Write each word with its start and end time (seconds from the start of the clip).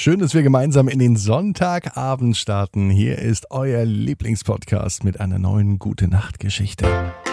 Schön, 0.00 0.20
dass 0.20 0.32
wir 0.32 0.44
gemeinsam 0.44 0.86
in 0.86 1.00
den 1.00 1.16
Sonntagabend 1.16 2.36
starten. 2.36 2.88
Hier 2.88 3.18
ist 3.18 3.50
euer 3.50 3.84
Lieblingspodcast 3.84 5.02
mit 5.02 5.18
einer 5.18 5.40
neuen 5.40 5.80
Gute 5.80 6.06
Nacht 6.06 6.38
Geschichte. 6.38 6.86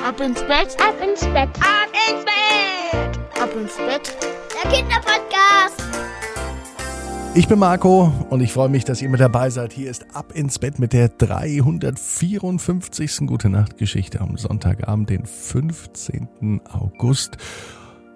Ab 0.04 0.20
ins 0.20 0.42
Bett, 0.42 0.76
Ab 0.82 0.96
ins 1.00 1.22
Bett. 1.28 1.50
Ab 1.60 1.90
ins 2.10 2.26
Bett. 2.26 3.20
ab 3.40 3.52
ins 3.56 3.78
Bett. 3.78 4.18
Der 4.52 4.72
Kinderpodcast. 4.72 5.84
Ich 7.36 7.48
bin 7.48 7.60
Marco 7.60 8.12
und 8.32 8.42
ich 8.42 8.52
freue 8.52 8.70
mich, 8.70 8.84
dass 8.84 9.00
ihr 9.00 9.10
mit 9.10 9.20
dabei 9.20 9.52
seid. 9.52 9.72
Hier 9.72 9.92
ist 9.92 10.16
Ab 10.16 10.32
ins 10.34 10.58
Bett 10.58 10.80
mit 10.80 10.92
der 10.92 11.10
354. 11.10 13.28
Gute 13.28 13.50
Nacht 13.50 13.78
Geschichte 13.78 14.22
am 14.22 14.38
Sonntagabend, 14.38 15.12
den 15.12 15.28
15. 15.28 16.62
August. 16.72 17.38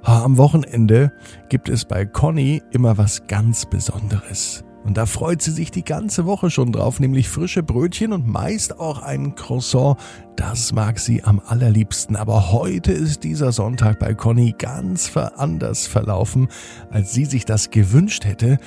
Am 0.09 0.37
Wochenende 0.37 1.11
gibt 1.49 1.69
es 1.69 1.85
bei 1.85 2.03
Conny 2.03 2.63
immer 2.71 2.97
was 2.97 3.27
ganz 3.27 3.67
Besonderes. 3.67 4.63
Und 4.83 4.97
da 4.97 5.05
freut 5.05 5.43
sie 5.43 5.51
sich 5.51 5.69
die 5.69 5.83
ganze 5.83 6.25
Woche 6.25 6.49
schon 6.49 6.71
drauf, 6.71 6.99
nämlich 6.99 7.29
frische 7.29 7.61
Brötchen 7.61 8.11
und 8.11 8.27
meist 8.27 8.79
auch 8.79 9.03
ein 9.03 9.35
Croissant. 9.35 9.97
Das 10.35 10.73
mag 10.73 10.97
sie 10.97 11.23
am 11.23 11.39
allerliebsten. 11.45 12.15
Aber 12.15 12.51
heute 12.51 12.91
ist 12.91 13.23
dieser 13.23 13.51
Sonntag 13.51 13.99
bei 13.99 14.15
Conny 14.15 14.55
ganz 14.57 15.15
anders 15.15 15.85
verlaufen, 15.85 16.47
als 16.89 17.13
sie 17.13 17.25
sich 17.25 17.45
das 17.45 17.69
gewünscht 17.69 18.25
hätte. 18.25 18.57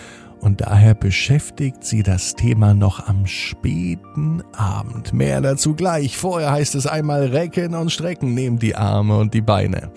Und 0.42 0.60
daher 0.60 0.94
beschäftigt 0.94 1.84
sie 1.84 2.02
das 2.02 2.34
Thema 2.34 2.74
noch 2.74 3.06
am 3.06 3.26
späten 3.26 4.42
Abend. 4.52 5.12
Mehr 5.12 5.40
dazu 5.40 5.76
gleich. 5.76 6.16
Vorher 6.16 6.50
heißt 6.50 6.74
es 6.74 6.88
einmal 6.88 7.26
recken 7.26 7.76
und 7.76 7.92
strecken. 7.92 8.34
Nehmt 8.34 8.60
die 8.60 8.74
Arme 8.74 9.18
und 9.18 9.34
die 9.34 9.40
Beine, 9.40 9.92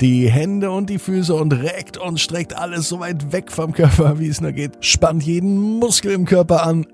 die 0.00 0.30
Hände 0.30 0.70
und 0.70 0.88
die 0.88 0.98
Füße 0.98 1.34
und 1.34 1.52
reckt 1.52 1.98
und 1.98 2.18
streckt 2.18 2.56
alles 2.56 2.88
so 2.88 2.98
weit 2.98 3.30
weg 3.32 3.52
vom 3.52 3.72
Körper, 3.72 4.18
wie 4.18 4.28
es 4.28 4.40
nur 4.40 4.52
geht. 4.52 4.82
Spannt 4.82 5.22
jeden 5.22 5.78
Muskel 5.78 6.12
im 6.12 6.24
Körper 6.24 6.64
an. 6.66 6.86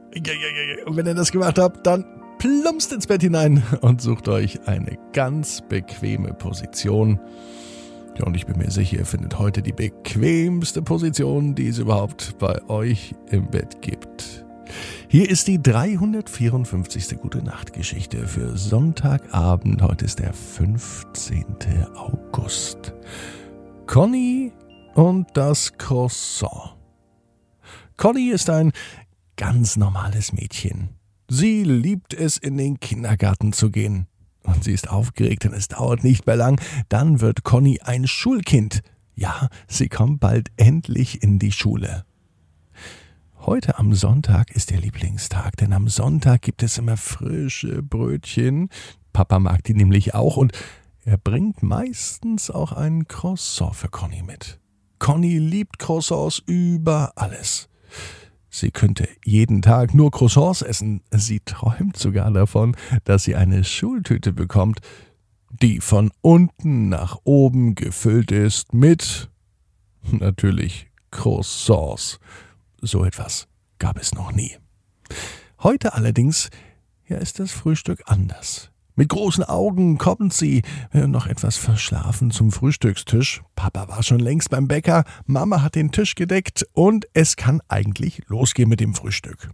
Und 0.85 0.97
wenn 0.97 1.07
ihr 1.07 1.15
das 1.15 1.31
gemacht 1.31 1.61
habt, 1.61 1.87
dann 1.87 2.05
plumpst 2.41 2.93
ins 2.93 3.07
Bett 3.07 3.23
hinein 3.23 3.63
und 3.83 4.01
sucht 4.01 4.27
euch 4.27 4.67
eine 4.67 4.99
ganz 5.13 5.63
bequeme 5.69 6.35
Position. 6.35 7.21
Ja, 8.19 8.25
und 8.25 8.35
ich 8.35 8.47
bin 8.47 8.57
mir 8.57 8.71
sicher, 8.71 8.99
ihr 8.99 9.07
findet 9.07 9.39
heute 9.39 9.61
die 9.63 9.73
bequemste 9.73 10.81
Position, 10.81 11.55
die 11.55 11.69
es 11.69 11.79
überhaupt 11.79 12.39
bei 12.39 12.67
euch 12.69 13.15
im 13.31 13.51
Bett 13.51 13.83
gibt. 13.83 14.47
Hier 15.09 15.29
ist 15.29 15.47
die 15.49 15.63
354. 15.63 17.19
Gute 17.21 17.43
Nacht 17.43 17.75
Geschichte 17.75 18.27
für 18.27 18.57
Sonntagabend. 18.57 19.83
Heute 19.83 20.07
ist 20.07 20.19
der 20.19 20.33
15. 20.33 21.45
August. 21.95 22.95
Conny 23.87 24.53
und 24.95 25.27
das 25.35 25.77
Croissant. 25.77 26.75
Conny 27.99 28.31
ist 28.31 28.49
ein 28.49 28.73
ganz 29.37 29.77
normales 29.77 30.33
Mädchen. 30.33 30.89
Sie 31.29 31.65
liebt 31.65 32.15
es, 32.15 32.39
in 32.39 32.57
den 32.57 32.81
Kindergarten 32.81 33.53
zu 33.53 33.71
gehen. 33.71 34.07
Und 34.47 34.65
sie 34.65 34.73
ist 34.73 34.89
aufgeregt 34.89 35.45
und 35.45 35.53
es 35.53 35.69
dauert 35.69 36.05
nicht 36.05 36.27
mehr 36.27 36.37
lang. 36.37 36.61
Dann 36.89 37.21
wird 37.21 37.45
Conny 37.45 37.81
ein 37.83 38.07
Schulkind. 38.07 38.83
Ja, 39.15 39.49
sie 39.69 39.89
kommt 39.89 40.21
bald 40.21 40.49
endlich 40.57 41.23
in 41.23 41.39
die 41.39 41.53
Schule. 41.53 42.05
Heute 43.39 43.79
am 43.79 43.95
Sonntag 43.95 44.51
ist 44.51 44.71
ihr 44.73 44.81
Lieblingstag, 44.81 45.57
denn 45.57 45.73
am 45.73 45.89
Sonntag 45.89 46.43
gibt 46.43 46.63
es 46.63 46.79
immer 46.79 46.97
frische 46.97 47.83
Brötchen. 47.83 48.71
Papa 49.13 49.39
mag 49.39 49.63
die 49.65 49.75
nämlich 49.75 50.15
auch 50.15 50.37
und 50.37 50.53
er 51.05 51.17
bringt 51.17 51.63
meistens 51.63 52.51
auch 52.51 52.73
ein 52.73 53.07
Croissant 53.07 53.77
für 53.77 53.89
Conny 53.89 54.23
mit. 54.23 54.59
Conny 54.99 55.39
liebt 55.39 55.79
Croissants 55.79 56.43
über 56.47 57.13
alles. 57.15 57.69
Sie 58.49 58.71
könnte 58.71 59.09
jeden 59.25 59.63
Tag 59.63 59.95
nur 59.95 60.11
Croissants 60.11 60.63
essen. 60.63 61.03
Sie 61.11 61.41
träumt 61.41 61.97
sogar 61.97 62.31
davon, 62.31 62.77
dass 63.05 63.25
sie 63.25 63.37
eine 63.37 63.65
Schultüte 63.65 64.33
bekommt, 64.33 64.81
die 65.51 65.81
von 65.81 66.11
unten 66.21 66.89
nach 66.89 67.19
oben 67.25 67.75
gefüllt 67.75 68.33
ist 68.33 68.73
mit 68.73 69.31
natürlich 70.03 70.89
Croissants. 71.11 72.19
So 72.81 73.05
etwas 73.05 73.49
gab 73.79 73.99
es 73.99 74.15
noch 74.15 74.33
nie. 74.33 74.57
Heute 75.63 75.95
allerdings 75.95 76.51
ja, 77.09 77.17
ist 77.19 77.39
das 77.39 77.53
Frühstück 77.53 78.03
anders. 78.07 78.71
Mit 78.99 79.11
großen 79.11 79.45
Augen 79.45 79.99
kommt 79.99 80.33
sie, 80.33 80.63
äh, 80.93 81.07
noch 81.07 81.27
etwas 81.27 81.59
verschlafen, 81.59 82.31
zum 82.31 82.51
Frühstückstisch. 82.51 83.43
Papa 83.55 83.89
war 83.89 84.03
schon 84.03 84.21
längst 84.21 84.49
beim 84.49 84.69
Bäcker, 84.69 85.05
Mama 85.27 85.61
hat 85.61 85.75
den 85.75 85.93
Tisch 85.93 86.15
gedeckt 86.15 86.67
und 86.73 87.07
es 87.13 87.37
kann 87.37 87.61
eigentlich 87.69 88.23
losgehen 88.27 88.71
mit 88.71 88.81
dem 88.81 88.95
Frühstück. 88.95 89.51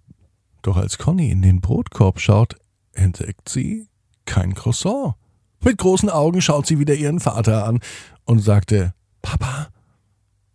Doch 0.63 0.77
als 0.77 0.97
Conny 0.97 1.31
in 1.33 1.43
den 1.43 1.61
Brotkorb 1.61 2.21
schaut, 2.21 2.55
entdeckt 2.93 3.49
sie 3.49 3.89
kein 4.27 4.55
Croissant. 4.55 5.15
Mit 5.61 5.77
großen 5.77 6.09
Augen 6.09 6.41
schaut 6.41 6.69
sie 6.69 6.79
wieder 6.79 6.95
ihren 6.95 7.19
Vater 7.19 7.67
an 7.67 7.81
und 8.25 8.39
sagte, 8.39 8.95
Papa, 9.23 9.69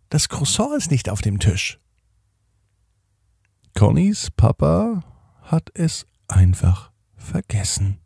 das 0.08 0.30
Croissant 0.30 0.74
ist 0.78 0.90
nicht 0.90 1.10
auf 1.10 1.20
dem 1.20 1.38
Tisch. 1.38 1.78
Connys 3.74 4.30
Papa 4.30 5.04
hat 5.42 5.70
es 5.74 6.06
einfach 6.26 6.90
vergessen. 7.16 7.98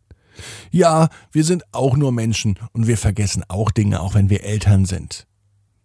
Ja, 0.70 1.08
wir 1.30 1.44
sind 1.44 1.64
auch 1.72 1.96
nur 1.96 2.12
Menschen 2.12 2.58
und 2.72 2.86
wir 2.86 2.98
vergessen 2.98 3.44
auch 3.48 3.70
Dinge, 3.70 4.00
auch 4.00 4.14
wenn 4.14 4.30
wir 4.30 4.44
Eltern 4.44 4.84
sind. 4.84 5.26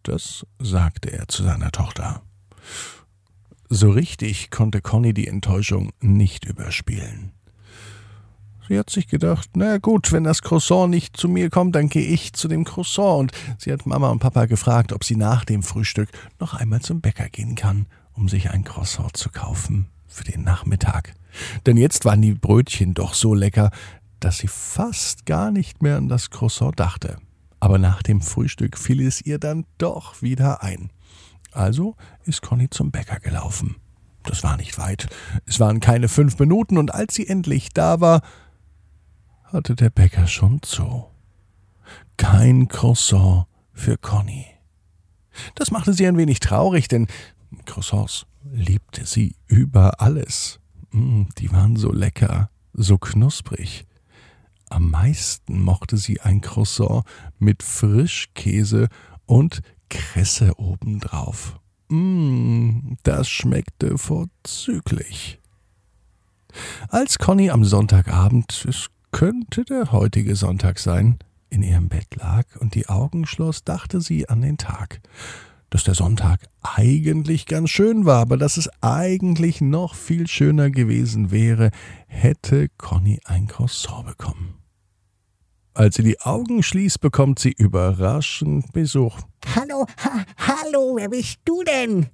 Das 0.04 0.46
sagte 0.60 1.12
er 1.12 1.28
zu 1.28 1.44
seiner 1.44 1.72
Tochter. 1.72 2.22
So 3.70 3.92
richtig 3.92 4.50
konnte 4.50 4.82
Conny 4.82 5.14
die 5.14 5.28
Enttäuschung 5.28 5.92
nicht 6.00 6.46
überspielen. 6.46 7.34
Sie 8.68 8.78
hat 8.78 8.90
sich 8.90 9.08
gedacht, 9.08 9.50
na 9.56 9.78
gut, 9.78 10.12
wenn 10.12 10.26
das 10.26 10.42
Croissant 10.42 10.90
nicht 10.90 11.16
zu 11.16 11.30
mir 11.30 11.50
kommt, 11.50 11.76
dann 11.76 11.88
gehe 11.88 12.06
ich 12.06 12.34
zu 12.34 12.48
dem 12.48 12.66
Croissant. 12.66 13.20
Und 13.20 13.32
sie 13.58 13.72
hat 13.72 13.86
Mama 13.86 14.10
und 14.10 14.20
Papa 14.20 14.46
gefragt, 14.46 14.92
ob 14.92 15.06
sie 15.06 15.16
nach 15.16 15.46
dem 15.46 15.64
Frühstück 15.64 16.10
noch 16.40 16.54
einmal 16.54 16.82
zum 16.82 17.00
Bäcker 17.00 17.30
gehen 17.30 17.56
kann, 17.56 17.86
um 18.14 18.28
sich 18.28 18.50
ein 18.50 18.66
Croissant 18.66 19.16
zu 19.16 19.30
kaufen 19.30 19.88
für 20.08 20.26
den 20.26 20.44
Nachmittag. 20.44 21.14
Denn 21.66 21.78
jetzt 21.78 22.04
waren 22.04 22.22
die 22.22 22.34
Brötchen 22.34 22.94
doch 22.94 23.14
so 23.14 23.34
lecker, 23.34 23.72
dass 24.20 24.40
sie 24.40 24.48
fast 24.48 25.26
gar 25.26 25.52
nicht 25.52 25.82
mehr 25.82 25.98
an 25.98 26.08
das 26.08 26.30
Croissant 26.30 26.80
dachte. 26.80 27.18
Aber 27.60 27.78
nach 27.78 28.04
dem 28.04 28.22
Frühstück 28.22 28.78
fiel 28.78 29.06
es 29.06 29.22
ihr 29.22 29.40
dann 29.40 29.66
doch 29.78 30.22
wieder 30.22 30.64
ein. 30.64 30.92
Also 31.52 31.96
ist 32.24 32.42
Conny 32.42 32.70
zum 32.70 32.92
Bäcker 32.92 33.20
gelaufen. 33.20 33.78
Das 34.24 34.44
war 34.44 34.58
nicht 34.58 34.78
weit. 34.78 35.08
Es 35.46 35.60
waren 35.60 35.80
keine 35.80 36.10
fünf 36.10 36.38
Minuten, 36.38 36.78
und 36.78 36.94
als 36.94 37.16
sie 37.16 37.28
endlich 37.28 37.70
da 37.70 38.02
war, 38.02 38.22
hatte 39.46 39.76
der 39.76 39.90
Bäcker 39.90 40.28
schon 40.28 40.62
zu. 40.62 41.06
Kein 42.18 42.68
Croissant 42.68 43.46
für 43.74 43.98
Conny. 43.98 44.46
Das 45.56 45.72
machte 45.72 45.94
sie 45.94 46.06
ein 46.06 46.18
wenig 46.18 46.40
traurig, 46.40 46.88
denn 46.88 47.08
Croissants 47.66 48.26
liebte 48.44 49.06
sie 49.06 49.36
über 49.48 50.02
alles. 50.02 50.60
Mm, 50.92 51.24
Die 51.38 51.52
waren 51.52 51.76
so 51.76 51.92
lecker, 51.92 52.50
so 52.74 52.98
knusprig. 52.98 53.87
Am 54.70 54.92
meisten 54.92 55.62
mochte 55.62 55.98
sie 55.98 56.22
ein 56.22 56.42
Croissant 56.42 57.04
mit 57.40 57.64
Frischkäse 57.64 58.88
und 59.26 59.62
Kresse 59.90 60.60
obendrauf. 60.60 61.60
Mmh, 61.90 62.98
das 63.04 63.30
schmeckte 63.30 63.98
vorzüglich. 63.98 65.40
Als 66.90 67.18
Conny 67.18 67.50
am 67.50 67.64
Sonntagabend, 67.64 68.66
es 68.68 68.88
könnte 69.12 69.64
der 69.64 69.92
heutige 69.92 70.36
Sonntag 70.36 70.80
sein, 70.80 71.20
in 71.50 71.64
ihrem 71.64 71.88
Bett 71.88 72.16
lag 72.16 72.44
und 72.60 72.76
die 72.76 72.90
Augen 72.90 73.26
schloss, 73.26 73.64
dachte 73.64 74.02
sie 74.02 74.28
an 74.28 74.42
den 74.42 74.58
Tag. 74.58 75.02
Dass 75.70 75.84
der 75.84 75.96
Sonntag 75.96 76.48
eigentlich 76.62 77.46
ganz 77.46 77.70
schön 77.70 78.06
war, 78.06 78.22
aber 78.22 78.38
dass 78.38 78.58
es 78.58 78.70
eigentlich 78.82 79.62
noch 79.62 79.96
viel 79.96 80.28
schöner 80.28 80.70
gewesen 80.70 81.32
wäre, 81.32 81.72
hätte 82.08 82.70
Conny 82.78 83.20
ein 83.26 83.48
Croissant 83.48 84.06
bekommen. 84.06 84.57
Als 85.78 85.98
sie 85.98 86.02
die 86.02 86.20
Augen 86.22 86.64
schließt, 86.64 87.02
bekommt 87.02 87.38
sie 87.38 87.52
überraschend 87.52 88.74
Besuch, 88.74 89.20
Hallo, 89.56 89.86
ha, 90.04 90.26
hallo, 90.40 90.96
wer 90.96 91.08
bist 91.08 91.38
du 91.46 91.62
denn? 91.62 92.08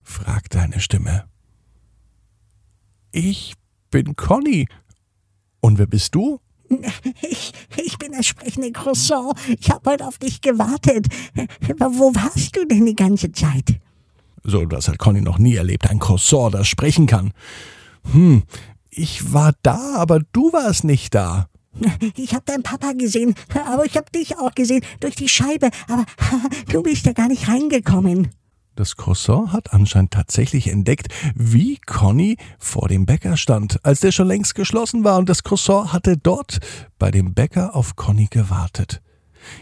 fragt 0.00 0.54
eine 0.54 0.78
Stimme. 0.78 1.24
Ich 3.10 3.54
bin 3.90 4.14
Conny. 4.14 4.68
Und 5.58 5.78
wer 5.78 5.88
bist 5.88 6.14
du? 6.14 6.38
Ich, 7.28 7.52
ich 7.76 7.98
bin 7.98 8.12
das 8.12 8.26
sprechende 8.26 8.70
Croissant. 8.70 9.36
Ich 9.58 9.70
habe 9.70 9.90
heute 9.90 10.06
auf 10.06 10.18
dich 10.18 10.40
gewartet. 10.40 11.08
Aber 11.68 11.92
wo 11.98 12.14
warst 12.14 12.56
du 12.56 12.64
denn 12.64 12.86
die 12.86 12.94
ganze 12.94 13.32
Zeit? 13.32 13.80
So, 14.44 14.64
das 14.66 14.86
hat 14.86 14.98
Conny 14.98 15.20
noch 15.20 15.38
nie 15.40 15.56
erlebt. 15.56 15.90
Ein 15.90 15.98
Croissant, 15.98 16.54
das 16.54 16.68
sprechen 16.68 17.08
kann. 17.08 17.32
Hm, 18.12 18.44
ich 18.88 19.32
war 19.32 19.52
da, 19.62 19.96
aber 19.96 20.20
du 20.32 20.52
warst 20.52 20.84
nicht 20.84 21.16
da. 21.16 21.48
Ich 22.16 22.34
habe 22.34 22.44
deinen 22.44 22.62
Papa 22.62 22.92
gesehen, 22.92 23.34
aber 23.66 23.84
ich 23.84 23.96
habe 23.96 24.10
dich 24.10 24.38
auch 24.38 24.54
gesehen 24.54 24.82
durch 25.00 25.14
die 25.16 25.28
Scheibe. 25.28 25.70
Aber 25.88 26.04
du 26.72 26.82
bist 26.82 27.06
ja 27.06 27.12
gar 27.12 27.28
nicht 27.28 27.48
reingekommen. 27.48 28.28
Das 28.78 28.96
Croissant 28.96 29.52
hat 29.52 29.72
anscheinend 29.72 30.12
tatsächlich 30.12 30.68
entdeckt, 30.68 31.08
wie 31.34 31.78
Conny 31.84 32.36
vor 32.60 32.86
dem 32.86 33.06
Bäcker 33.06 33.36
stand, 33.36 33.84
als 33.84 33.98
der 33.98 34.12
schon 34.12 34.28
längst 34.28 34.54
geschlossen 34.54 35.02
war 35.02 35.18
und 35.18 35.28
das 35.28 35.42
Croissant 35.42 35.92
hatte 35.92 36.16
dort 36.16 36.58
bei 36.96 37.10
dem 37.10 37.34
Bäcker 37.34 37.74
auf 37.74 37.96
Conny 37.96 38.28
gewartet. 38.30 39.02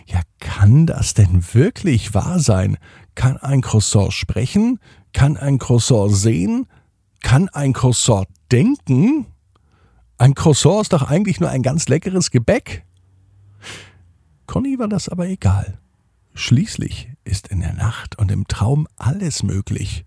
Ja, 0.06 0.20
kann 0.38 0.84
das 0.84 1.14
denn 1.14 1.42
wirklich 1.54 2.12
wahr 2.12 2.40
sein? 2.40 2.76
Kann 3.14 3.38
ein 3.38 3.62
Croissant 3.62 4.12
sprechen? 4.12 4.80
Kann 5.14 5.38
ein 5.38 5.58
Croissant 5.58 6.14
sehen? 6.14 6.66
Kann 7.22 7.48
ein 7.48 7.72
Croissant 7.72 8.28
denken? 8.52 9.26
Ein 10.18 10.34
Croissant 10.34 10.82
ist 10.82 10.92
doch 10.92 11.10
eigentlich 11.10 11.40
nur 11.40 11.50
ein 11.50 11.62
ganz 11.62 11.88
leckeres 11.88 12.30
Gebäck. 12.30 12.84
Conny 14.46 14.78
war 14.78 14.88
das 14.88 15.08
aber 15.08 15.28
egal. 15.28 15.78
Schließlich 16.34 17.10
ist 17.24 17.48
in 17.48 17.60
der 17.60 17.74
Nacht 17.74 18.18
und 18.18 18.30
im 18.30 18.46
Traum 18.46 18.86
alles 18.96 19.42
möglich. 19.42 20.06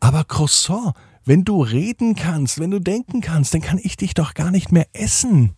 Aber 0.00 0.24
Croissant, 0.24 0.94
wenn 1.24 1.44
du 1.44 1.62
reden 1.62 2.14
kannst, 2.14 2.58
wenn 2.58 2.70
du 2.70 2.78
denken 2.78 3.20
kannst, 3.20 3.54
dann 3.54 3.62
kann 3.62 3.80
ich 3.82 3.96
dich 3.96 4.14
doch 4.14 4.34
gar 4.34 4.50
nicht 4.50 4.72
mehr 4.72 4.86
essen. 4.92 5.54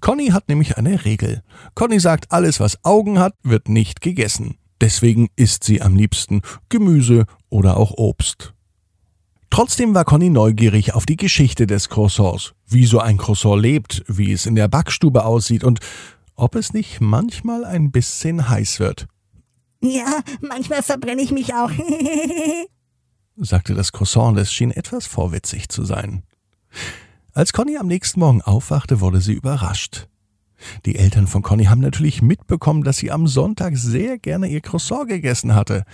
Conny 0.00 0.28
hat 0.28 0.48
nämlich 0.48 0.76
eine 0.76 1.04
Regel. 1.04 1.42
Conny 1.74 1.98
sagt, 2.00 2.32
alles, 2.32 2.60
was 2.60 2.84
Augen 2.84 3.18
hat, 3.18 3.34
wird 3.42 3.68
nicht 3.68 4.02
gegessen. 4.02 4.56
Deswegen 4.80 5.28
isst 5.36 5.64
sie 5.64 5.80
am 5.80 5.96
liebsten 5.96 6.42
Gemüse 6.68 7.24
oder 7.48 7.76
auch 7.78 7.92
Obst. 7.92 8.53
Trotzdem 9.54 9.94
war 9.94 10.04
Conny 10.04 10.30
neugierig 10.30 10.94
auf 10.94 11.06
die 11.06 11.16
Geschichte 11.16 11.68
des 11.68 11.88
Croissants, 11.88 12.54
wie 12.66 12.86
so 12.86 12.98
ein 12.98 13.18
Croissant 13.18 13.62
lebt, 13.62 14.02
wie 14.08 14.32
es 14.32 14.46
in 14.46 14.56
der 14.56 14.66
Backstube 14.66 15.24
aussieht 15.24 15.62
und 15.62 15.78
ob 16.34 16.56
es 16.56 16.72
nicht 16.72 17.00
manchmal 17.00 17.64
ein 17.64 17.92
bisschen 17.92 18.48
heiß 18.48 18.80
wird. 18.80 19.06
Ja, 19.80 20.22
manchmal 20.40 20.82
verbrenne 20.82 21.22
ich 21.22 21.30
mich 21.30 21.54
auch. 21.54 21.70
sagte 23.36 23.76
das 23.76 23.92
Croissant, 23.92 24.36
es 24.40 24.52
schien 24.52 24.72
etwas 24.72 25.06
vorwitzig 25.06 25.68
zu 25.68 25.84
sein. 25.84 26.24
Als 27.32 27.52
Conny 27.52 27.76
am 27.76 27.86
nächsten 27.86 28.18
Morgen 28.18 28.42
aufwachte, 28.42 29.00
wurde 29.00 29.20
sie 29.20 29.34
überrascht. 29.34 30.08
Die 30.86 30.96
Eltern 30.96 31.26
von 31.26 31.42
Conny 31.42 31.64
haben 31.64 31.80
natürlich 31.80 32.22
mitbekommen, 32.22 32.82
dass 32.84 32.98
sie 32.98 33.10
am 33.10 33.26
Sonntag 33.26 33.76
sehr 33.76 34.18
gerne 34.18 34.48
ihr 34.48 34.60
Croissant 34.60 35.08
gegessen 35.08 35.54
hatte. 35.54 35.84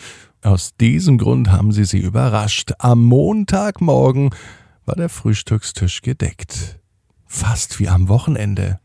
Aus 0.43 0.77
diesem 0.77 1.19
Grund 1.19 1.51
haben 1.51 1.73
sie 1.73 1.85
sie 1.85 1.99
überrascht. 1.99 2.73
Am 2.79 3.03
Montagmorgen 3.03 4.31
war 4.87 4.97
der 4.97 5.09
Frühstückstisch 5.09 6.03
gedeckt. 6.03 6.81
Fast 7.27 7.79
wie 7.79 7.89
am 7.89 8.09
Wochenende. 8.09 8.81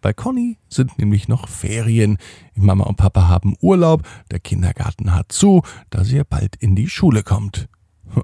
Bei 0.00 0.12
Conny 0.12 0.58
sind 0.68 0.98
nämlich 0.98 1.28
noch 1.28 1.48
Ferien. 1.48 2.18
Mama 2.54 2.84
und 2.84 2.96
Papa 2.96 3.28
haben 3.28 3.56
Urlaub, 3.60 4.02
der 4.30 4.40
Kindergarten 4.40 5.14
hat 5.14 5.32
zu, 5.32 5.62
da 5.90 6.04
sie 6.04 6.16
ja 6.16 6.24
bald 6.28 6.56
in 6.56 6.76
die 6.76 6.88
Schule 6.88 7.22
kommt. 7.22 7.68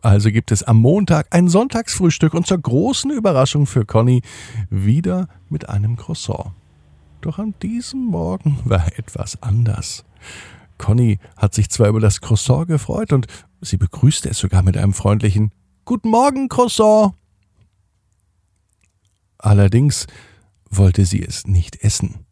Also 0.03 0.31
gibt 0.31 0.53
es 0.53 0.62
am 0.62 0.77
Montag 0.77 1.29
ein 1.31 1.49
Sonntagsfrühstück 1.49 2.35
und 2.35 2.47
zur 2.47 2.59
großen 2.59 3.11
Überraschung 3.11 3.67
für 3.67 3.85
Conny 3.85 4.23
wieder 4.69 5.29
mit 5.49 5.69
einem 5.69 5.97
Croissant. 5.97 6.53
Doch 7.20 7.38
an 7.38 7.55
diesem 7.62 8.05
Morgen 8.05 8.58
war 8.64 8.87
etwas 8.99 9.43
anders. 9.43 10.05
Conny 10.78 11.19
hat 11.37 11.55
sich 11.55 11.69
zwar 11.69 11.88
über 11.88 12.00
das 12.00 12.20
Croissant 12.20 12.67
gefreut 12.69 13.12
und 13.12 13.26
sie 13.61 13.76
begrüßte 13.76 14.31
es 14.31 14.38
sogar 14.38 14.62
mit 14.62 14.76
einem 14.76 14.94
freundlichen 14.94 15.52
Guten 15.84 16.11
Morgen, 16.11 16.49
Croissant. 16.49 17.14
Allerdings 19.38 20.06
wollte 20.70 21.05
sie 21.05 21.22
es 21.22 21.46
nicht 21.46 21.82
essen. 21.82 22.26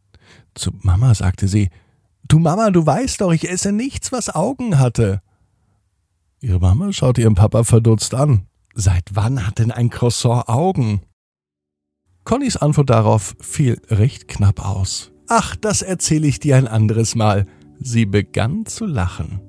Zu 0.55 0.71
Mama 0.83 1.15
sagte 1.15 1.49
sie, 1.49 1.71
Du 2.27 2.39
Mama, 2.39 2.71
du 2.71 2.85
weißt 2.85 3.21
doch, 3.21 3.33
ich 3.33 3.49
esse 3.49 3.73
nichts, 3.73 4.13
was 4.13 4.35
Augen 4.35 4.79
hatte. 4.79 5.23
Ihre 6.41 6.61
Mama 6.61 6.93
schaute 6.93 7.23
ihren 7.23 7.35
Papa 7.35 7.65
verdutzt 7.65 8.15
an. 8.15 8.47
Seit 8.75 9.05
wann 9.13 9.47
hat 9.47 9.59
denn 9.59 9.73
ein 9.73 9.91
Croissant 9.91 10.49
Augen? 10.49 11.01
Connys 12.29 12.59
Antwort 12.59 12.91
darauf 12.91 13.35
fiel 13.41 13.79
recht 13.89 14.29
knapp 14.29 14.63
aus. 14.63 15.13
Ach, 15.29 15.57
das 15.57 15.81
erzähle 15.81 16.27
ich 16.27 16.39
dir 16.39 16.57
ein 16.57 16.69
anderes 16.69 17.15
Mal. 17.15 17.47
Sie 17.81 18.05
begann 18.05 18.67
zu 18.67 18.85
lachen. 18.85 19.41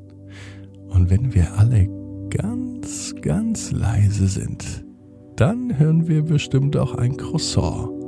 Und 0.87 1.09
wenn 1.09 1.33
wir 1.33 1.57
alle 1.57 1.89
ganz, 2.29 3.13
ganz 3.21 3.71
leise 3.71 4.29
sind, 4.29 4.85
dann 5.35 5.77
hören 5.77 6.07
wir 6.07 6.23
bestimmt 6.23 6.77
auch 6.77 6.95
ein 6.95 7.17
Croissant 7.17 7.99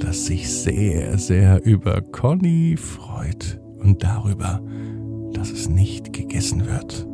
das 0.00 0.26
sich 0.26 0.50
sehr, 0.50 1.16
sehr 1.18 1.64
über 1.64 2.00
Conny 2.00 2.76
freut 2.76 3.60
und 3.78 4.02
darüber, 4.02 4.60
dass 5.32 5.50
es 5.50 5.68
nicht 5.68 6.12
gegessen 6.12 6.66
wird. 6.66 7.06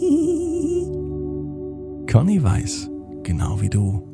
Conny 2.10 2.42
weiß, 2.42 2.90
genau 3.22 3.60
wie 3.60 3.68
du, 3.68 4.13